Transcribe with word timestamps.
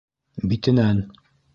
Битенән. 0.53 1.05